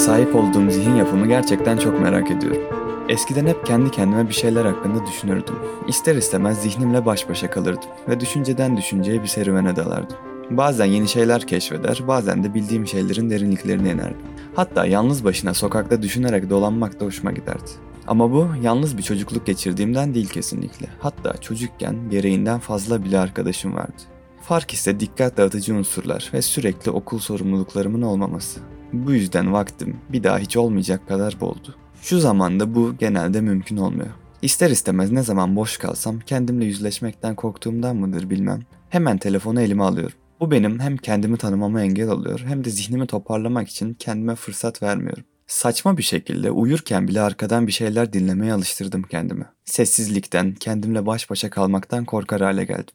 Sahip 0.00 0.34
olduğum 0.34 0.70
zihin 0.70 0.94
yapımı 0.94 1.26
gerçekten 1.26 1.78
çok 1.78 2.00
merak 2.00 2.30
ediyorum. 2.30 2.62
Eskiden 3.08 3.46
hep 3.46 3.66
kendi 3.66 3.90
kendime 3.90 4.28
bir 4.28 4.34
şeyler 4.34 4.64
hakkında 4.64 5.06
düşünürdüm. 5.06 5.54
İster 5.88 6.16
istemez 6.16 6.62
zihnimle 6.62 7.06
baş 7.06 7.28
başa 7.28 7.50
kalırdım 7.50 7.88
ve 8.08 8.20
düşünceden 8.20 8.76
düşünceye 8.76 9.22
bir 9.22 9.26
serüvene 9.26 9.76
dalardım. 9.76 10.16
Bazen 10.50 10.84
yeni 10.84 11.08
şeyler 11.08 11.46
keşfeder, 11.46 12.00
bazen 12.08 12.44
de 12.44 12.54
bildiğim 12.54 12.86
şeylerin 12.86 13.30
derinliklerine 13.30 13.90
inerdim. 13.90 14.26
Hatta 14.54 14.86
yalnız 14.86 15.24
başına 15.24 15.54
sokakta 15.54 16.02
düşünerek 16.02 16.50
dolanmak 16.50 17.00
da 17.00 17.04
hoşuma 17.04 17.32
giderdi. 17.32 17.70
Ama 18.06 18.32
bu 18.32 18.48
yalnız 18.62 18.98
bir 18.98 19.02
çocukluk 19.02 19.46
geçirdiğimden 19.46 20.14
değil 20.14 20.28
kesinlikle. 20.28 20.86
Hatta 20.98 21.36
çocukken 21.40 22.10
gereğinden 22.10 22.58
fazla 22.58 23.04
bile 23.04 23.18
arkadaşım 23.18 23.74
vardı. 23.74 24.02
Fark 24.42 24.72
ise 24.72 25.00
dikkat 25.00 25.36
dağıtıcı 25.36 25.74
unsurlar 25.74 26.30
ve 26.34 26.42
sürekli 26.42 26.90
okul 26.90 27.18
sorumluluklarımın 27.18 28.02
olmaması. 28.02 28.60
Bu 28.92 29.12
yüzden 29.12 29.52
vaktim 29.52 29.96
bir 30.08 30.22
daha 30.22 30.38
hiç 30.38 30.56
olmayacak 30.56 31.08
kadar 31.08 31.40
boldu. 31.40 31.74
Şu 32.02 32.20
zamanda 32.20 32.74
bu 32.74 32.96
genelde 32.98 33.40
mümkün 33.40 33.76
olmuyor. 33.76 34.10
İster 34.42 34.70
istemez 34.70 35.10
ne 35.12 35.22
zaman 35.22 35.56
boş 35.56 35.78
kalsam 35.78 36.20
kendimle 36.20 36.64
yüzleşmekten 36.64 37.34
korktuğumdan 37.34 37.96
mıdır 37.96 38.30
bilmem. 38.30 38.60
Hemen 38.88 39.18
telefonu 39.18 39.60
elime 39.60 39.82
alıyorum. 39.82 40.16
Bu 40.40 40.50
benim 40.50 40.80
hem 40.80 40.96
kendimi 40.96 41.36
tanımama 41.36 41.82
engel 41.82 42.08
oluyor 42.08 42.40
hem 42.46 42.64
de 42.64 42.70
zihnimi 42.70 43.06
toparlamak 43.06 43.68
için 43.68 43.94
kendime 43.94 44.34
fırsat 44.34 44.82
vermiyorum. 44.82 45.24
Saçma 45.46 45.96
bir 45.98 46.02
şekilde 46.02 46.50
uyurken 46.50 47.08
bile 47.08 47.20
arkadan 47.20 47.66
bir 47.66 47.72
şeyler 47.72 48.12
dinlemeye 48.12 48.52
alıştırdım 48.52 49.02
kendimi. 49.02 49.44
Sessizlikten, 49.64 50.54
kendimle 50.54 51.06
baş 51.06 51.30
başa 51.30 51.50
kalmaktan 51.50 52.04
korkar 52.04 52.40
hale 52.40 52.64
geldim. 52.64 52.94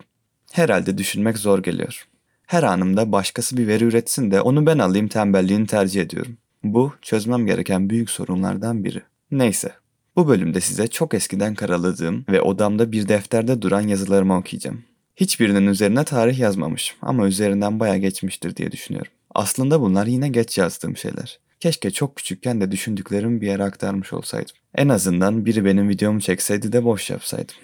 Herhalde 0.51 0.97
düşünmek 0.97 1.37
zor 1.37 1.63
geliyor. 1.63 2.07
Her 2.47 2.63
anımda 2.63 3.11
başkası 3.11 3.57
bir 3.57 3.67
veri 3.67 3.83
üretsin 3.83 4.31
de 4.31 4.41
onu 4.41 4.65
ben 4.65 4.77
alayım 4.77 5.07
tembelliğini 5.07 5.67
tercih 5.67 6.01
ediyorum. 6.01 6.37
Bu 6.63 6.93
çözmem 7.01 7.45
gereken 7.45 7.89
büyük 7.89 8.09
sorunlardan 8.09 8.83
biri. 8.83 9.01
Neyse. 9.31 9.71
Bu 10.15 10.27
bölümde 10.27 10.61
size 10.61 10.87
çok 10.87 11.13
eskiden 11.13 11.55
karaladığım 11.55 12.25
ve 12.29 12.41
odamda 12.41 12.91
bir 12.91 13.07
defterde 13.07 13.61
duran 13.61 13.81
yazılarımı 13.81 14.37
okuyacağım. 14.37 14.83
Hiçbirinin 15.15 15.67
üzerine 15.67 16.03
tarih 16.03 16.39
yazmamış 16.39 16.95
ama 17.01 17.27
üzerinden 17.27 17.79
baya 17.79 17.97
geçmiştir 17.97 18.55
diye 18.55 18.71
düşünüyorum. 18.71 19.11
Aslında 19.35 19.81
bunlar 19.81 20.05
yine 20.05 20.29
geç 20.29 20.57
yazdığım 20.57 20.97
şeyler. 20.97 21.39
Keşke 21.59 21.91
çok 21.91 22.15
küçükken 22.15 22.61
de 22.61 22.71
düşündüklerimi 22.71 23.41
bir 23.41 23.47
yere 23.47 23.63
aktarmış 23.63 24.13
olsaydım. 24.13 24.55
En 24.75 24.89
azından 24.89 25.45
biri 25.45 25.65
benim 25.65 25.89
videomu 25.89 26.21
çekseydi 26.21 26.71
de 26.71 26.83
boş 26.83 27.09
yapsaydım. 27.09 27.55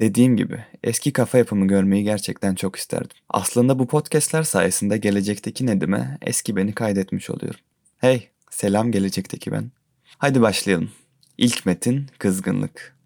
Dediğim 0.00 0.36
gibi 0.36 0.64
eski 0.84 1.12
kafa 1.12 1.38
yapımı 1.38 1.68
görmeyi 1.68 2.04
gerçekten 2.04 2.54
çok 2.54 2.76
isterdim. 2.76 3.16
Aslında 3.28 3.78
bu 3.78 3.86
podcastler 3.86 4.42
sayesinde 4.42 4.98
gelecekteki 4.98 5.66
Nedim'e 5.66 6.18
eski 6.22 6.56
beni 6.56 6.72
kaydetmiş 6.72 7.30
oluyorum. 7.30 7.60
Hey, 7.98 8.28
selam 8.50 8.92
gelecekteki 8.92 9.52
ben. 9.52 9.70
Hadi 10.18 10.40
başlayalım. 10.40 10.90
İlk 11.38 11.66
metin 11.66 12.06
kızgınlık. 12.18 12.96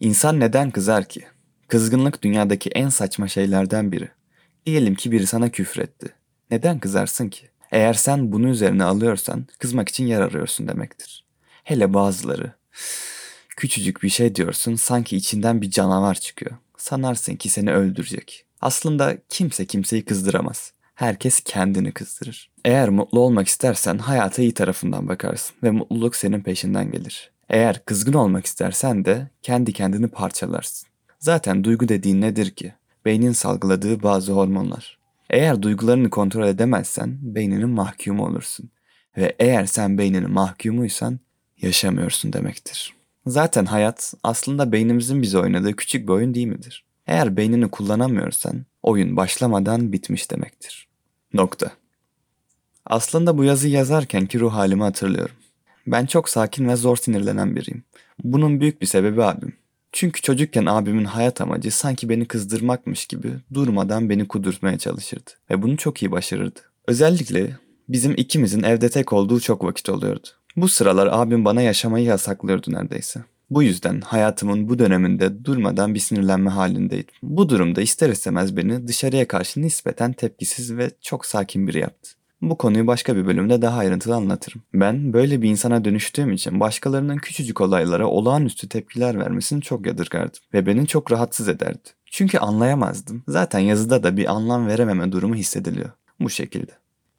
İnsan 0.00 0.40
neden 0.40 0.70
kızar 0.70 1.08
ki? 1.08 1.24
Kızgınlık 1.68 2.22
dünyadaki 2.22 2.70
en 2.70 2.88
saçma 2.88 3.28
şeylerden 3.28 3.92
biri. 3.92 4.08
Diyelim 4.66 4.94
ki 4.94 5.12
biri 5.12 5.26
sana 5.26 5.50
küfretti. 5.50 6.14
Neden 6.50 6.78
kızarsın 6.78 7.28
ki? 7.28 7.48
Eğer 7.72 7.94
sen 7.94 8.32
bunu 8.32 8.48
üzerine 8.48 8.84
alıyorsan 8.84 9.46
kızmak 9.58 9.88
için 9.88 10.06
yer 10.06 10.20
arıyorsun 10.20 10.68
demektir. 10.68 11.24
Hele 11.64 11.94
bazıları. 11.94 12.52
Küçücük 13.56 14.02
bir 14.02 14.08
şey 14.08 14.34
diyorsun 14.34 14.74
sanki 14.74 15.16
içinden 15.16 15.62
bir 15.62 15.70
canavar 15.70 16.14
çıkıyor. 16.14 16.56
Sanarsın 16.76 17.36
ki 17.36 17.48
seni 17.48 17.72
öldürecek. 17.72 18.44
Aslında 18.60 19.18
kimse 19.28 19.66
kimseyi 19.66 20.04
kızdıramaz. 20.04 20.72
Herkes 20.94 21.40
kendini 21.40 21.92
kızdırır. 21.92 22.50
Eğer 22.64 22.88
mutlu 22.88 23.20
olmak 23.20 23.48
istersen 23.48 23.98
hayata 23.98 24.42
iyi 24.42 24.54
tarafından 24.54 25.08
bakarsın 25.08 25.56
ve 25.62 25.70
mutluluk 25.70 26.16
senin 26.16 26.40
peşinden 26.40 26.90
gelir. 26.90 27.30
Eğer 27.48 27.84
kızgın 27.84 28.12
olmak 28.12 28.46
istersen 28.46 29.04
de 29.04 29.30
kendi 29.42 29.72
kendini 29.72 30.08
parçalarsın. 30.08 30.88
Zaten 31.18 31.64
duygu 31.64 31.88
dediğin 31.88 32.20
nedir 32.20 32.50
ki? 32.50 32.74
Beynin 33.04 33.32
salgıladığı 33.32 34.02
bazı 34.02 34.32
hormonlar. 34.32 34.98
Eğer 35.30 35.62
duygularını 35.62 36.10
kontrol 36.10 36.46
edemezsen 36.46 37.18
beyninin 37.22 37.70
mahkumu 37.70 38.26
olursun. 38.26 38.70
Ve 39.16 39.36
eğer 39.38 39.66
sen 39.66 39.98
beyninin 39.98 40.30
mahkumuysan 40.30 41.20
yaşamıyorsun 41.62 42.32
demektir. 42.32 42.95
Zaten 43.26 43.64
hayat 43.64 44.14
aslında 44.22 44.72
beynimizin 44.72 45.22
bize 45.22 45.38
oynadığı 45.38 45.76
küçük 45.76 46.08
bir 46.08 46.12
oyun 46.12 46.34
değil 46.34 46.46
midir? 46.46 46.84
Eğer 47.06 47.36
beynini 47.36 47.68
kullanamıyorsan 47.68 48.64
oyun 48.82 49.16
başlamadan 49.16 49.92
bitmiş 49.92 50.30
demektir. 50.30 50.88
Nokta. 51.32 51.70
Aslında 52.86 53.38
bu 53.38 53.44
yazıyı 53.44 53.72
yazarkenki 53.72 54.40
ruh 54.40 54.52
halimi 54.52 54.82
hatırlıyorum. 54.82 55.34
Ben 55.86 56.06
çok 56.06 56.28
sakin 56.28 56.68
ve 56.68 56.76
zor 56.76 56.96
sinirlenen 56.96 57.56
biriyim. 57.56 57.84
Bunun 58.24 58.60
büyük 58.60 58.80
bir 58.80 58.86
sebebi 58.86 59.22
abim. 59.22 59.52
Çünkü 59.92 60.22
çocukken 60.22 60.66
abimin 60.66 61.04
hayat 61.04 61.40
amacı 61.40 61.70
sanki 61.70 62.08
beni 62.08 62.26
kızdırmakmış 62.26 63.06
gibi 63.06 63.28
durmadan 63.54 64.10
beni 64.10 64.28
kudurtmaya 64.28 64.78
çalışırdı. 64.78 65.30
Ve 65.50 65.62
bunu 65.62 65.76
çok 65.76 66.02
iyi 66.02 66.10
başarırdı. 66.10 66.60
Özellikle 66.86 67.56
bizim 67.88 68.14
ikimizin 68.16 68.62
evde 68.62 68.88
tek 68.88 69.12
olduğu 69.12 69.40
çok 69.40 69.64
vakit 69.64 69.88
oluyordu. 69.88 70.28
Bu 70.56 70.68
sıralar 70.68 71.08
abim 71.12 71.44
bana 71.44 71.62
yaşamayı 71.62 72.04
yasaklıyordu 72.04 72.72
neredeyse. 72.72 73.20
Bu 73.50 73.62
yüzden 73.62 74.00
hayatımın 74.00 74.68
bu 74.68 74.78
döneminde 74.78 75.44
durmadan 75.44 75.94
bir 75.94 76.00
sinirlenme 76.00 76.50
halindeydim. 76.50 77.14
Bu 77.22 77.48
durumda 77.48 77.82
ister 77.82 78.10
istemez 78.10 78.56
beni 78.56 78.88
dışarıya 78.88 79.28
karşı 79.28 79.62
nispeten 79.62 80.12
tepkisiz 80.12 80.76
ve 80.76 80.90
çok 81.00 81.26
sakin 81.26 81.68
biri 81.68 81.78
yaptı. 81.78 82.10
Bu 82.42 82.58
konuyu 82.58 82.86
başka 82.86 83.16
bir 83.16 83.26
bölümde 83.26 83.62
daha 83.62 83.78
ayrıntılı 83.78 84.14
anlatırım. 84.14 84.62
Ben 84.74 85.12
böyle 85.12 85.42
bir 85.42 85.50
insana 85.50 85.84
dönüştüğüm 85.84 86.32
için 86.32 86.60
başkalarının 86.60 87.16
küçücük 87.16 87.60
olaylara 87.60 88.06
olağanüstü 88.06 88.68
tepkiler 88.68 89.18
vermesini 89.18 89.62
çok 89.62 89.86
yadırgardım 89.86 90.40
ve 90.54 90.66
beni 90.66 90.86
çok 90.86 91.12
rahatsız 91.12 91.48
ederdi. 91.48 91.88
Çünkü 92.10 92.38
anlayamazdım. 92.38 93.24
Zaten 93.28 93.58
yazıda 93.58 94.02
da 94.02 94.16
bir 94.16 94.32
anlam 94.32 94.66
verememe 94.66 95.12
durumu 95.12 95.34
hissediliyor. 95.34 95.90
Bu 96.20 96.30
şekilde. 96.30 96.72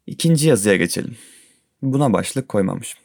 İkinci 0.06 0.48
yazıya 0.48 0.76
geçelim. 0.76 1.16
Buna 1.82 2.12
başlık 2.12 2.48
koymamışım. 2.48 3.00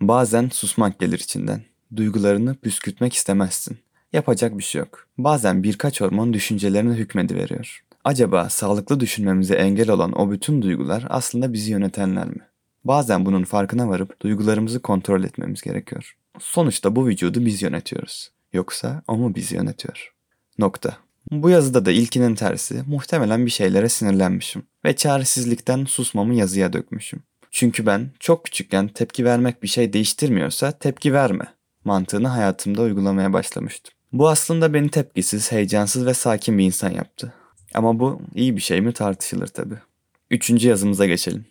Bazen 0.00 0.48
susmak 0.48 0.98
gelir 0.98 1.18
içinden. 1.18 1.62
Duygularını 1.96 2.54
püskürtmek 2.54 3.12
istemezsin. 3.12 3.78
Yapacak 4.12 4.58
bir 4.58 4.62
şey 4.62 4.78
yok. 4.78 5.06
Bazen 5.18 5.62
birkaç 5.62 6.00
hormon 6.00 6.32
düşüncelerine 6.32 6.94
hükmediveriyor. 6.94 7.84
Acaba 8.04 8.48
sağlıklı 8.48 9.00
düşünmemize 9.00 9.54
engel 9.54 9.90
olan 9.90 10.20
o 10.20 10.30
bütün 10.30 10.62
duygular 10.62 11.06
aslında 11.08 11.52
bizi 11.52 11.72
yönetenler 11.72 12.26
mi? 12.26 12.40
Bazen 12.84 13.26
bunun 13.26 13.44
farkına 13.44 13.88
varıp 13.88 14.20
duygularımızı 14.22 14.82
kontrol 14.82 15.24
etmemiz 15.24 15.62
gerekiyor. 15.62 16.16
Sonuçta 16.38 16.96
bu 16.96 17.06
vücudu 17.06 17.46
biz 17.46 17.62
yönetiyoruz. 17.62 18.30
Yoksa 18.52 19.02
o 19.08 19.16
mu 19.16 19.34
bizi 19.34 19.54
yönetiyor? 19.54 20.12
Nokta. 20.58 20.96
Bu 21.30 21.50
yazıda 21.50 21.84
da 21.84 21.92
ilkinin 21.92 22.34
tersi 22.34 22.82
muhtemelen 22.86 23.46
bir 23.46 23.50
şeylere 23.50 23.88
sinirlenmişim 23.88 24.62
ve 24.84 24.96
çaresizlikten 24.96 25.84
susmamı 25.84 26.34
yazıya 26.34 26.72
dökmüşüm. 26.72 27.22
Çünkü 27.50 27.86
ben 27.86 28.10
çok 28.20 28.44
küçükken 28.44 28.88
tepki 28.88 29.24
vermek 29.24 29.62
bir 29.62 29.68
şey 29.68 29.92
değiştirmiyorsa 29.92 30.72
tepki 30.72 31.12
verme 31.12 31.44
mantığını 31.84 32.28
hayatımda 32.28 32.82
uygulamaya 32.82 33.32
başlamıştım. 33.32 33.94
Bu 34.12 34.28
aslında 34.28 34.74
beni 34.74 34.88
tepkisiz, 34.88 35.52
heyecansız 35.52 36.06
ve 36.06 36.14
sakin 36.14 36.58
bir 36.58 36.64
insan 36.64 36.90
yaptı. 36.90 37.32
Ama 37.74 37.98
bu 37.98 38.22
iyi 38.34 38.56
bir 38.56 38.60
şey 38.60 38.80
mi 38.80 38.92
tartışılır 38.92 39.46
tabi. 39.46 39.74
Üçüncü 40.30 40.68
yazımıza 40.68 41.06
geçelim. 41.06 41.46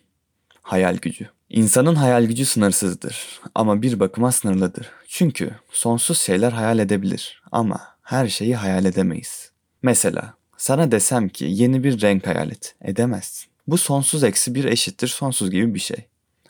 Hayal 0.62 0.96
gücü. 0.96 1.28
İnsanın 1.48 1.94
hayal 1.94 2.24
gücü 2.24 2.44
sınırsızdır 2.44 3.40
ama 3.54 3.82
bir 3.82 4.00
bakıma 4.00 4.32
sınırlıdır. 4.32 4.90
Çünkü 5.08 5.50
sonsuz 5.72 6.20
şeyler 6.20 6.52
hayal 6.52 6.78
edebilir 6.78 7.42
ama 7.52 7.80
her 8.02 8.28
şeyi 8.28 8.56
hayal 8.56 8.84
edemeyiz. 8.84 9.52
Mesela 9.82 10.34
sana 10.56 10.92
desem 10.92 11.28
ki 11.28 11.44
yeni 11.48 11.84
bir 11.84 12.00
renk 12.02 12.26
hayal 12.26 12.50
et. 12.50 12.74
Edemezsin. 12.82 13.47
Bu 13.68 13.78
sonsuz 13.78 14.24
eksi 14.24 14.54
bir 14.54 14.64
eşittir 14.64 15.08
sonsuz 15.08 15.50
gibi 15.50 15.74
bir 15.74 15.80
şey. 15.80 15.96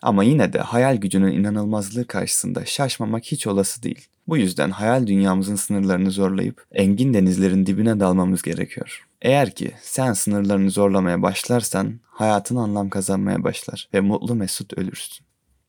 Ama 0.02 0.24
yine 0.24 0.52
de 0.52 0.58
hayal 0.58 0.96
gücünün 0.96 1.32
inanılmazlığı 1.32 2.06
karşısında 2.06 2.64
şaşmamak 2.64 3.24
hiç 3.24 3.46
olası 3.46 3.82
değil. 3.82 4.08
Bu 4.28 4.36
yüzden 4.36 4.70
hayal 4.70 5.06
dünyamızın 5.06 5.56
sınırlarını 5.56 6.10
zorlayıp 6.10 6.66
engin 6.72 7.14
denizlerin 7.14 7.66
dibine 7.66 8.00
dalmamız 8.00 8.42
gerekiyor. 8.42 9.06
Eğer 9.22 9.50
ki 9.50 9.72
sen 9.82 10.12
sınırlarını 10.12 10.70
zorlamaya 10.70 11.22
başlarsan 11.22 12.00
hayatın 12.04 12.56
anlam 12.56 12.90
kazanmaya 12.90 13.44
başlar 13.44 13.88
ve 13.94 14.00
mutlu 14.00 14.34
mesut 14.34 14.78
ölürsün. 14.78 15.26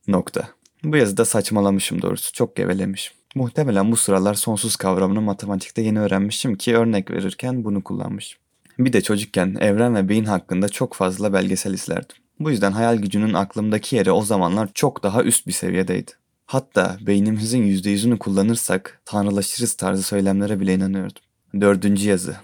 Nokta. 0.08 0.48
Bu 0.84 0.96
yazıda 0.96 1.24
saçmalamışım 1.24 2.02
doğrusu 2.02 2.32
çok 2.32 2.56
gevelemişim. 2.56 3.14
Muhtemelen 3.34 3.92
bu 3.92 3.96
sıralar 3.96 4.34
sonsuz 4.34 4.76
kavramını 4.76 5.20
matematikte 5.20 5.82
yeni 5.82 6.00
öğrenmişim 6.00 6.54
ki 6.56 6.76
örnek 6.76 7.10
verirken 7.10 7.64
bunu 7.64 7.84
kullanmışım. 7.84 8.40
Bir 8.80 8.92
de 8.92 9.00
çocukken 9.00 9.56
evren 9.60 9.94
ve 9.94 10.08
beyin 10.08 10.24
hakkında 10.24 10.68
çok 10.68 10.94
fazla 10.94 11.32
belgesel 11.32 11.74
izlerdim. 11.74 12.16
Bu 12.40 12.50
yüzden 12.50 12.72
hayal 12.72 12.96
gücünün 12.96 13.34
aklımdaki 13.34 13.96
yeri 13.96 14.12
o 14.12 14.22
zamanlar 14.22 14.70
çok 14.74 15.02
daha 15.02 15.24
üst 15.24 15.46
bir 15.46 15.52
seviyedeydi. 15.52 16.10
Hatta 16.46 16.98
beynimizin 17.00 17.62
%100'ünü 17.62 18.18
kullanırsak 18.18 19.00
tanrılaşırız 19.04 19.74
tarzı 19.74 20.02
söylemlere 20.02 20.60
bile 20.60 20.74
inanıyordum. 20.74 21.22
Dördüncü 21.60 22.08
yazı. 22.08 22.36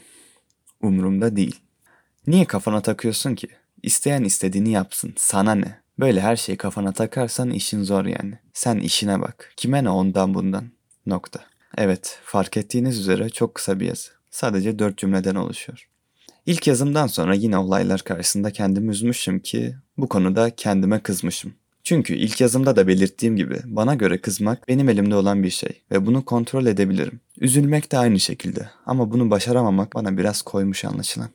Umurumda 0.82 1.36
değil. 1.36 1.60
Niye 2.26 2.44
kafana 2.44 2.80
takıyorsun 2.80 3.34
ki? 3.34 3.48
İsteyen 3.82 4.24
istediğini 4.24 4.70
yapsın. 4.70 5.14
Sana 5.16 5.54
ne? 5.54 5.80
Böyle 5.98 6.20
her 6.20 6.36
şeyi 6.36 6.58
kafana 6.58 6.92
takarsan 6.92 7.50
işin 7.50 7.82
zor 7.82 8.04
yani. 8.04 8.38
Sen 8.52 8.78
işine 8.78 9.20
bak. 9.20 9.52
Kime 9.56 9.84
ne 9.84 9.90
ondan 9.90 10.34
bundan. 10.34 10.64
Nokta. 11.06 11.40
Evet, 11.78 12.20
fark 12.24 12.56
ettiğiniz 12.56 12.98
üzere 12.98 13.28
çok 13.28 13.54
kısa 13.54 13.80
bir 13.80 13.86
yazı. 13.86 14.10
Sadece 14.30 14.78
dört 14.78 14.98
cümleden 14.98 15.34
oluşuyor. 15.34 15.88
İlk 16.46 16.66
yazımdan 16.66 17.06
sonra 17.06 17.34
yine 17.34 17.58
olaylar 17.58 18.00
karşısında 18.00 18.50
kendimi 18.50 18.90
üzmüşüm 18.90 19.38
ki 19.40 19.76
bu 19.98 20.08
konuda 20.08 20.50
kendime 20.50 21.00
kızmışım. 21.00 21.54
Çünkü 21.84 22.14
ilk 22.14 22.40
yazımda 22.40 22.76
da 22.76 22.86
belirttiğim 22.86 23.36
gibi 23.36 23.60
bana 23.64 23.94
göre 23.94 24.20
kızmak 24.20 24.68
benim 24.68 24.88
elimde 24.88 25.14
olan 25.14 25.42
bir 25.42 25.50
şey 25.50 25.82
ve 25.90 26.06
bunu 26.06 26.24
kontrol 26.24 26.66
edebilirim. 26.66 27.20
Üzülmek 27.40 27.92
de 27.92 27.98
aynı 27.98 28.20
şekilde 28.20 28.70
ama 28.86 29.12
bunu 29.12 29.30
başaramamak 29.30 29.94
bana 29.94 30.18
biraz 30.18 30.42
koymuş 30.42 30.84
anlaşılan. 30.84 31.28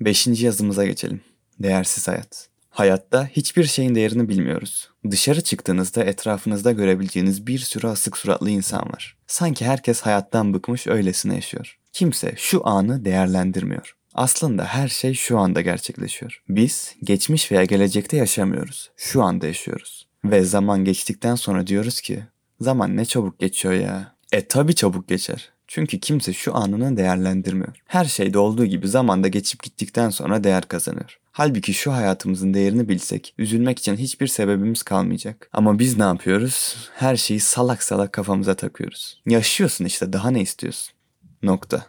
Beşinci 0.00 0.44
yazımıza 0.44 0.86
geçelim. 0.86 1.20
Değersiz 1.58 2.08
hayat. 2.08 2.48
Hayatta 2.70 3.26
hiçbir 3.26 3.64
şeyin 3.64 3.94
değerini 3.94 4.28
bilmiyoruz. 4.28 4.90
Dışarı 5.10 5.40
çıktığınızda 5.40 6.04
etrafınızda 6.04 6.72
görebileceğiniz 6.72 7.46
bir 7.46 7.58
sürü 7.58 7.86
asık 7.86 8.16
suratlı 8.16 8.50
insan 8.50 8.82
var. 8.82 9.16
Sanki 9.26 9.64
herkes 9.64 10.00
hayattan 10.00 10.54
bıkmış 10.54 10.86
öylesine 10.86 11.34
yaşıyor. 11.34 11.78
Kimse 11.92 12.34
şu 12.36 12.66
anı 12.68 13.04
değerlendirmiyor. 13.04 13.96
Aslında 14.16 14.64
her 14.64 14.88
şey 14.88 15.14
şu 15.14 15.38
anda 15.38 15.60
gerçekleşiyor. 15.60 16.42
Biz 16.48 16.94
geçmiş 17.02 17.52
veya 17.52 17.64
gelecekte 17.64 18.16
yaşamıyoruz. 18.16 18.90
Şu 18.96 19.22
anda 19.22 19.46
yaşıyoruz. 19.46 20.06
Ve 20.24 20.42
zaman 20.42 20.84
geçtikten 20.84 21.34
sonra 21.34 21.66
diyoruz 21.66 22.00
ki 22.00 22.24
zaman 22.60 22.96
ne 22.96 23.04
çabuk 23.04 23.38
geçiyor 23.38 23.74
ya. 23.74 24.16
E 24.32 24.46
tabi 24.48 24.74
çabuk 24.74 25.08
geçer. 25.08 25.50
Çünkü 25.68 26.00
kimse 26.00 26.32
şu 26.32 26.56
anını 26.56 26.96
değerlendirmiyor. 26.96 27.82
Her 27.86 28.04
şeyde 28.04 28.38
olduğu 28.38 28.64
gibi 28.64 28.88
zamanda 28.88 29.28
geçip 29.28 29.62
gittikten 29.62 30.10
sonra 30.10 30.44
değer 30.44 30.68
kazanıyor. 30.68 31.18
Halbuki 31.32 31.74
şu 31.74 31.92
hayatımızın 31.92 32.54
değerini 32.54 32.88
bilsek 32.88 33.34
üzülmek 33.38 33.78
için 33.78 33.96
hiçbir 33.96 34.26
sebebimiz 34.26 34.82
kalmayacak. 34.82 35.48
Ama 35.52 35.78
biz 35.78 35.98
ne 35.98 36.04
yapıyoruz? 36.04 36.76
Her 36.94 37.16
şeyi 37.16 37.40
salak 37.40 37.82
salak 37.82 38.12
kafamıza 38.12 38.54
takıyoruz. 38.54 39.22
Yaşıyorsun 39.26 39.84
işte 39.84 40.12
daha 40.12 40.30
ne 40.30 40.40
istiyorsun? 40.40 40.94
Nokta. 41.42 41.86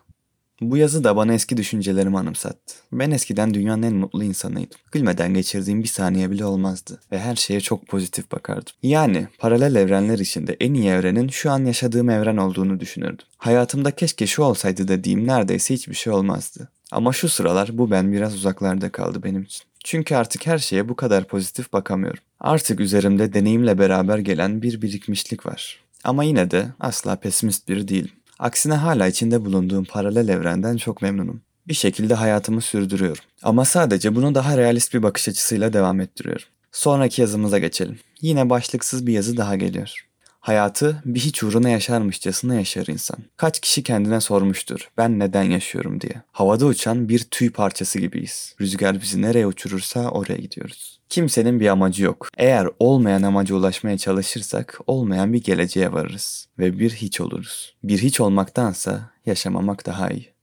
Bu 0.62 0.78
yazı 0.78 1.04
da 1.04 1.16
bana 1.16 1.34
eski 1.34 1.58
düşüncelerimi 1.58 2.18
anımsattı. 2.18 2.76
Ben 2.92 3.12
eskiden 3.12 3.54
dünyanın 3.54 3.84
en 3.84 3.94
mutlu 3.94 4.24
insanıydım. 4.24 4.78
Gülmeden 4.92 5.34
geçirdiğim 5.34 5.84
bir 5.84 5.88
saniye 5.88 6.32
bile 6.32 6.46
olmazdı 6.46 7.00
ve 7.12 7.20
her 7.20 7.36
şeye 7.36 7.62
çok 7.62 7.88
pozitif 7.88 8.32
bakardım. 8.32 8.74
Yani 8.84 9.28
paralel 9.40 9.76
evrenler 9.76 10.20
içinde 10.20 10.58
en 10.60 10.74
iyi 10.74 10.88
evrenin 10.90 11.28
şu 11.28 11.52
an 11.52 11.66
yaşadığım 11.66 12.10
evren 12.10 12.38
olduğunu 12.38 12.80
düşünürdüm. 12.80 13.26
Hayatımda 13.38 13.92
keşke 13.92 14.28
şu 14.28 14.44
olsaydı 14.44 14.88
dediğim 14.88 15.28
neredeyse 15.28 15.74
hiçbir 15.74 15.96
şey 15.96 16.14
olmazdı. 16.14 16.70
Ama 16.92 17.14
şu 17.14 17.30
sıralar 17.30 17.78
bu 17.78 17.92
ben 17.92 18.12
biraz 18.12 18.36
uzaklarda 18.36 18.90
kaldı 18.90 19.24
benim 19.24 19.44
için. 19.44 19.64
Çünkü 19.84 20.16
artık 20.16 20.48
her 20.48 20.58
şeye 20.58 20.90
bu 20.90 20.96
kadar 20.96 21.28
pozitif 21.28 21.74
bakamıyorum. 21.74 22.24
Artık 22.40 22.80
üzerimde 22.80 23.34
deneyimle 23.34 23.80
beraber 23.80 24.18
gelen 24.18 24.62
bir 24.62 24.82
birikmişlik 24.82 25.46
var. 25.46 25.80
Ama 26.04 26.24
yine 26.24 26.52
de 26.52 26.68
asla 26.80 27.16
pesimist 27.16 27.68
biri 27.68 27.88
değilim. 27.88 28.12
Aksine 28.40 28.74
hala 28.74 29.08
içinde 29.08 29.46
bulunduğum 29.46 29.86
paralel 29.86 30.28
evrenden 30.28 30.78
çok 30.78 31.02
memnunum. 31.02 31.42
Bir 31.68 31.74
şekilde 31.74 32.14
hayatımı 32.14 32.62
sürdürüyorum. 32.62 33.24
Ama 33.44 33.66
sadece 33.66 34.16
bunu 34.16 34.36
daha 34.36 34.58
realist 34.58 34.94
bir 34.94 35.04
bakış 35.04 35.30
açısıyla 35.30 35.74
devam 35.74 36.00
ettiriyorum. 36.00 36.46
Sonraki 36.72 37.22
yazımıza 37.22 37.60
geçelim. 37.60 38.00
Yine 38.22 38.50
başlıksız 38.50 39.08
bir 39.08 39.14
yazı 39.14 39.38
daha 39.38 39.56
geliyor. 39.56 40.07
Hayatı 40.40 41.02
bir 41.06 41.20
hiç 41.20 41.44
uğruna 41.44 41.70
yaşarmışçasına 41.70 42.56
yaşar 42.56 42.88
insan. 42.88 43.20
Kaç 43.38 43.60
kişi 43.60 43.84
kendine 43.84 44.22
sormuştur 44.22 44.90
ben 44.98 45.20
neden 45.20 45.44
yaşıyorum 45.44 46.02
diye. 46.02 46.22
Havada 46.32 46.66
uçan 46.66 47.10
bir 47.10 47.20
tüy 47.20 47.52
parçası 47.52 48.00
gibiyiz. 48.00 48.56
Rüzgar 48.62 49.02
bizi 49.02 49.22
nereye 49.22 49.48
uçurursa 49.48 50.10
oraya 50.10 50.38
gidiyoruz. 50.38 51.00
Kimsenin 51.10 51.60
bir 51.60 51.68
amacı 51.68 52.04
yok. 52.04 52.30
Eğer 52.38 52.68
olmayan 52.80 53.22
amaca 53.22 53.56
ulaşmaya 53.56 53.98
çalışırsak 53.98 54.80
olmayan 54.88 55.34
bir 55.34 55.44
geleceğe 55.44 55.92
varırız 55.92 56.48
ve 56.60 56.80
bir 56.80 56.92
hiç 56.92 57.22
oluruz. 57.22 57.76
Bir 57.84 58.00
hiç 58.00 58.20
olmaktansa 58.20 59.12
yaşamamak 59.26 59.86
daha 59.86 60.10
iyi. 60.10 60.37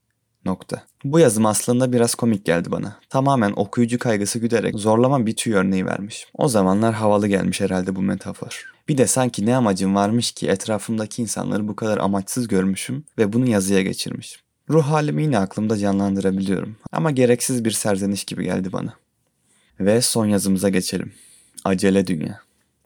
Nokta. 0.45 0.83
Bu 1.03 1.19
yazım 1.19 1.45
aslında 1.45 1.93
biraz 1.93 2.15
komik 2.15 2.45
geldi 2.45 2.71
bana. 2.71 2.99
Tamamen 3.09 3.53
okuyucu 3.55 3.99
kaygısı 3.99 4.39
güderek 4.39 4.75
zorlama 4.75 5.25
bir 5.25 5.35
tüy 5.35 5.53
örneği 5.53 5.85
vermiş. 5.85 6.27
O 6.37 6.47
zamanlar 6.47 6.93
havalı 6.93 7.27
gelmiş 7.27 7.61
herhalde 7.61 7.95
bu 7.95 8.01
metafor. 8.01 8.73
Bir 8.87 8.97
de 8.97 9.07
sanki 9.07 9.45
ne 9.45 9.55
amacım 9.55 9.95
varmış 9.95 10.31
ki 10.31 10.47
etrafımdaki 10.47 11.21
insanları 11.21 11.67
bu 11.67 11.75
kadar 11.75 11.97
amaçsız 11.97 12.47
görmüşüm 12.47 13.03
ve 13.17 13.33
bunu 13.33 13.49
yazıya 13.49 13.81
geçirmişim. 13.81 14.41
Ruh 14.69 14.83
halimi 14.83 15.23
yine 15.23 15.39
aklımda 15.39 15.77
canlandırabiliyorum 15.77 16.75
ama 16.91 17.11
gereksiz 17.11 17.65
bir 17.65 17.71
serzeniş 17.71 18.23
gibi 18.23 18.43
geldi 18.43 18.73
bana. 18.73 18.93
Ve 19.79 20.01
son 20.01 20.25
yazımıza 20.25 20.69
geçelim. 20.69 21.13
Acele 21.63 22.07
Dünya. 22.07 22.44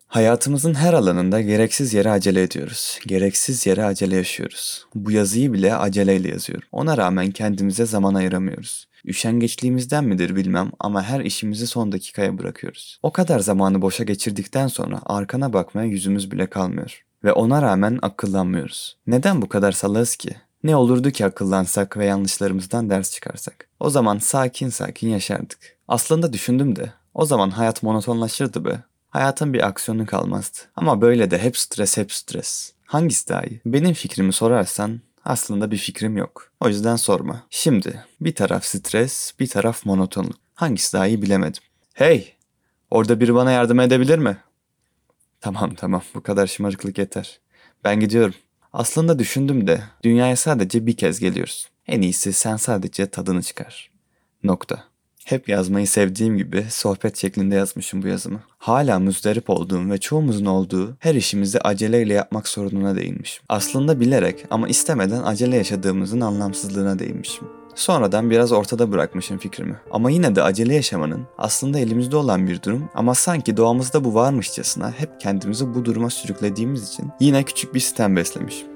Hayatımızın 0.09 0.73
her 0.73 0.93
alanında 0.93 1.41
gereksiz 1.41 1.93
yere 1.93 2.11
acele 2.11 2.41
ediyoruz. 2.41 2.99
Gereksiz 3.07 3.65
yere 3.65 3.85
acele 3.85 4.15
yaşıyoruz. 4.15 4.85
Bu 4.95 5.11
yazıyı 5.11 5.53
bile 5.53 5.75
aceleyle 5.75 6.29
yazıyorum. 6.29 6.67
Ona 6.71 6.97
rağmen 6.97 7.31
kendimize 7.31 7.85
zaman 7.85 8.13
ayıramıyoruz. 8.13 8.87
Üşengeçliğimizden 9.05 10.03
midir 10.03 10.35
bilmem 10.35 10.71
ama 10.79 11.03
her 11.03 11.19
işimizi 11.19 11.67
son 11.67 11.91
dakikaya 11.91 12.37
bırakıyoruz. 12.37 12.99
O 13.03 13.11
kadar 13.11 13.39
zamanı 13.39 13.81
boşa 13.81 14.03
geçirdikten 14.03 14.67
sonra 14.67 15.01
arkana 15.05 15.53
bakmaya 15.53 15.87
yüzümüz 15.87 16.31
bile 16.31 16.47
kalmıyor. 16.47 17.05
Ve 17.23 17.33
ona 17.33 17.61
rağmen 17.61 17.99
akıllanmıyoruz. 18.01 18.97
Neden 19.07 19.41
bu 19.41 19.49
kadar 19.49 19.71
salağız 19.71 20.15
ki? 20.15 20.35
Ne 20.63 20.75
olurdu 20.75 21.11
ki 21.11 21.25
akıllansak 21.25 21.97
ve 21.97 22.05
yanlışlarımızdan 22.05 22.89
ders 22.89 23.11
çıkarsak? 23.11 23.67
O 23.79 23.89
zaman 23.89 24.17
sakin 24.17 24.69
sakin 24.69 25.09
yaşardık. 25.09 25.77
Aslında 25.87 26.33
düşündüm 26.33 26.75
de 26.75 26.93
o 27.13 27.25
zaman 27.25 27.49
hayat 27.49 27.83
monotonlaşırdı 27.83 28.65
be. 28.65 28.83
Hayatın 29.09 29.53
bir 29.53 29.67
aksiyonu 29.67 30.05
kalmazdı. 30.05 30.57
Ama 30.75 31.01
böyle 31.01 31.31
de 31.31 31.37
hep 31.37 31.57
stres 31.57 31.97
hep 31.97 32.11
stres. 32.11 32.73
Hangisi 32.85 33.29
daha 33.29 33.43
iyi? 33.43 33.61
Benim 33.65 33.93
fikrimi 33.93 34.33
sorarsan 34.33 35.01
aslında 35.25 35.71
bir 35.71 35.77
fikrim 35.77 36.17
yok. 36.17 36.51
O 36.59 36.67
yüzden 36.67 36.95
sorma. 36.95 37.43
Şimdi 37.49 38.03
bir 38.21 38.35
taraf 38.35 38.65
stres, 38.65 39.33
bir 39.39 39.47
taraf 39.47 39.85
monotonluk. 39.85 40.35
Hangisi 40.55 40.93
daha 40.93 41.07
iyi 41.07 41.21
bilemedim. 41.21 41.63
Hey! 41.93 42.33
Orada 42.91 43.19
biri 43.19 43.35
bana 43.35 43.51
yardım 43.51 43.79
edebilir 43.79 44.17
mi? 44.17 44.37
Tamam 45.41 45.75
tamam 45.75 46.01
bu 46.15 46.23
kadar 46.23 46.47
şımarıklık 46.47 46.97
yeter. 46.97 47.39
Ben 47.83 47.99
gidiyorum. 47.99 48.35
Aslında 48.73 49.19
düşündüm 49.19 49.67
de 49.67 49.83
dünyaya 50.03 50.35
sadece 50.35 50.85
bir 50.85 50.97
kez 50.97 51.19
geliyoruz. 51.19 51.69
En 51.87 52.01
iyisi 52.01 52.33
sen 52.33 52.55
sadece 52.57 53.09
tadını 53.09 53.43
çıkar. 53.43 53.91
Nokta. 54.43 54.83
Hep 55.29 55.49
yazmayı 55.49 55.87
sevdiğim 55.87 56.37
gibi 56.37 56.65
sohbet 56.69 57.17
şeklinde 57.17 57.55
yazmışım 57.55 58.03
bu 58.03 58.07
yazımı. 58.07 58.39
Hala 58.57 58.99
müzdarip 58.99 59.49
olduğum 59.49 59.89
ve 59.89 59.97
çoğumuzun 59.97 60.45
olduğu 60.45 60.97
her 60.99 61.15
işimizi 61.15 61.59
aceleyle 61.59 62.13
yapmak 62.13 62.47
sorununa 62.47 62.95
değinmişim. 62.95 63.43
Aslında 63.49 63.99
bilerek 63.99 64.45
ama 64.49 64.67
istemeden 64.67 65.23
acele 65.23 65.55
yaşadığımızın 65.55 66.21
anlamsızlığına 66.21 66.99
değinmişim. 66.99 67.47
Sonradan 67.75 68.29
biraz 68.29 68.51
ortada 68.51 68.91
bırakmışım 68.91 69.37
fikrimi. 69.37 69.75
Ama 69.91 70.11
yine 70.11 70.35
de 70.35 70.43
acele 70.43 70.75
yaşamanın 70.75 71.27
aslında 71.37 71.79
elimizde 71.79 72.15
olan 72.15 72.47
bir 72.47 72.63
durum 72.63 72.89
ama 72.93 73.15
sanki 73.15 73.57
doğamızda 73.57 74.03
bu 74.03 74.13
varmışçasına 74.13 74.91
hep 74.91 75.19
kendimizi 75.19 75.73
bu 75.73 75.85
duruma 75.85 76.09
sürüklediğimiz 76.09 76.89
için 76.89 77.07
yine 77.19 77.43
küçük 77.43 77.73
bir 77.73 77.79
sistem 77.79 78.15
beslemişim. 78.15 78.67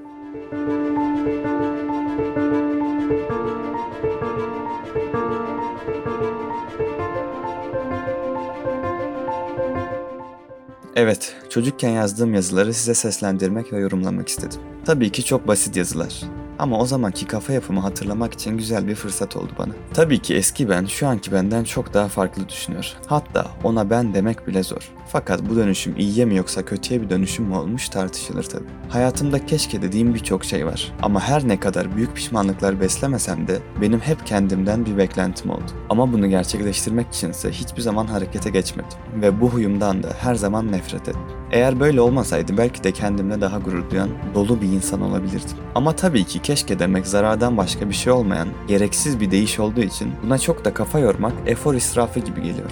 Evet, 10.96 11.36
çocukken 11.50 11.90
yazdığım 11.90 12.34
yazıları 12.34 12.74
size 12.74 12.94
seslendirmek 12.94 13.72
ve 13.72 13.78
yorumlamak 13.78 14.28
istedim. 14.28 14.60
Tabii 14.84 15.12
ki 15.12 15.24
çok 15.24 15.48
basit 15.48 15.76
yazılar. 15.76 16.22
Ama 16.58 16.78
o 16.78 16.86
zamanki 16.86 17.26
kafa 17.26 17.52
yapımı 17.52 17.80
hatırlamak 17.80 18.34
için 18.34 18.58
güzel 18.58 18.88
bir 18.88 18.94
fırsat 18.94 19.36
oldu 19.36 19.52
bana. 19.58 19.72
Tabii 19.94 20.18
ki 20.18 20.34
eski 20.34 20.68
ben 20.68 20.84
şu 20.84 21.08
anki 21.08 21.32
benden 21.32 21.64
çok 21.64 21.94
daha 21.94 22.08
farklı 22.08 22.48
düşünüyor. 22.48 22.92
Hatta 23.06 23.46
ona 23.64 23.90
ben 23.90 24.14
demek 24.14 24.46
bile 24.46 24.62
zor. 24.62 24.90
Fakat 25.08 25.50
bu 25.50 25.56
dönüşüm 25.56 25.94
iyiye 25.98 26.24
mi 26.24 26.36
yoksa 26.36 26.64
kötüye 26.64 27.02
bir 27.02 27.10
dönüşüm 27.10 27.44
mü 27.44 27.56
olmuş 27.56 27.88
tartışılır 27.88 28.42
tabii. 28.44 28.64
Hayatımda 28.88 29.46
keşke 29.46 29.82
dediğim 29.82 30.14
birçok 30.14 30.44
şey 30.44 30.66
var. 30.66 30.92
Ama 31.02 31.20
her 31.20 31.48
ne 31.48 31.60
kadar 31.60 31.96
büyük 31.96 32.14
pişmanlıklar 32.16 32.80
beslemesem 32.80 33.48
de 33.48 33.58
benim 33.80 34.00
hep 34.00 34.26
kendimden 34.26 34.86
bir 34.86 34.96
beklentim 34.96 35.50
oldu. 35.50 35.72
Ama 35.90 36.12
bunu 36.12 36.28
gerçekleştirmek 36.28 37.06
içinse 37.08 37.50
hiçbir 37.50 37.82
zaman 37.82 38.06
harekete 38.06 38.50
geçmedim. 38.50 38.98
Ve 39.14 39.40
bu 39.40 39.48
huyumdan 39.48 40.02
da 40.02 40.08
her 40.18 40.34
zaman 40.34 40.72
nefret 40.72 41.08
ettim. 41.08 41.22
Eğer 41.50 41.80
böyle 41.80 42.00
olmasaydı 42.00 42.56
belki 42.56 42.84
de 42.84 42.92
kendimle 42.92 43.40
daha 43.40 43.58
gurur 43.58 43.90
duyan, 43.90 44.08
dolu 44.34 44.60
bir 44.60 44.68
insan 44.68 45.00
olabilirdim. 45.00 45.56
Ama 45.74 45.96
tabii 45.96 46.24
ki 46.24 46.38
keşke 46.38 46.78
demek 46.78 47.06
zarardan 47.06 47.56
başka 47.56 47.88
bir 47.88 47.94
şey 47.94 48.12
olmayan, 48.12 48.48
gereksiz 48.68 49.20
bir 49.20 49.30
değiş 49.30 49.60
olduğu 49.60 49.82
için 49.82 50.12
buna 50.22 50.38
çok 50.38 50.64
da 50.64 50.74
kafa 50.74 50.98
yormak 50.98 51.32
efor 51.46 51.74
israfı 51.74 52.20
gibi 52.20 52.42
geliyor. 52.42 52.70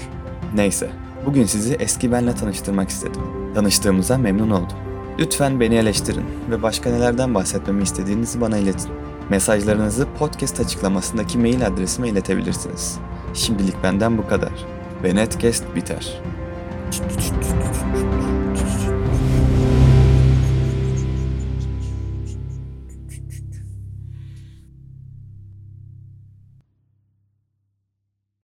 Neyse, 0.55 0.91
bugün 1.27 1.45
sizi 1.45 1.75
eski 1.75 2.13
benle 2.13 2.35
tanıştırmak 2.35 2.89
istedim. 2.89 3.23
Tanıştığımıza 3.55 4.19
memnun 4.19 4.51
oldum. 4.51 4.77
Lütfen 5.19 5.61
beni 5.61 5.75
eleştirin 5.75 6.25
ve 6.51 6.63
başka 6.63 6.91
nelerden 6.91 7.35
bahsetmemi 7.35 7.83
istediğinizi 7.83 8.41
bana 8.41 8.59
iletin. 8.59 8.91
Mesajlarınızı 9.31 10.07
podcast 10.19 10.61
açıklamasındaki 10.61 11.39
mail 11.39 11.67
adresime 11.67 12.09
iletebilirsiniz. 12.09 12.99
Şimdilik 13.35 13.83
benden 13.83 14.19
bu 14.19 14.27
kadar. 14.27 14.53
Ve 15.05 15.15
Netcast 15.15 15.65
biter. 15.77 16.23